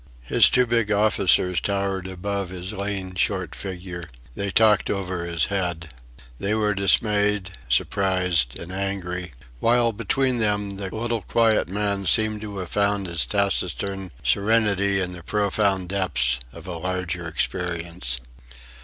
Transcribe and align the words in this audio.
His 0.23 0.49
two 0.49 0.65
big 0.65 0.91
officers 0.91 1.61
towered 1.61 2.07
above 2.07 2.49
his 2.49 2.73
lean, 2.73 3.13
short 3.13 3.53
figure; 3.53 4.05
they 4.33 4.49
talked 4.49 4.89
over 4.89 5.25
his 5.25 5.45
head; 5.53 5.93
they 6.39 6.55
were 6.55 6.73
dismayed, 6.73 7.51
surprised, 7.69 8.57
and 8.57 8.71
angry, 8.71 9.31
while 9.59 9.91
between 9.91 10.39
them 10.39 10.71
the 10.77 10.89
little 10.89 11.21
quiet 11.21 11.69
man 11.69 12.07
seemed 12.07 12.41
to 12.41 12.57
have 12.57 12.69
found 12.71 13.05
his 13.05 13.27
taciturn 13.27 14.09
serenity 14.23 14.99
in 14.99 15.11
the 15.11 15.21
profound 15.21 15.89
depths 15.89 16.39
of 16.51 16.65
a 16.65 16.77
larger 16.77 17.27
experience. 17.27 18.19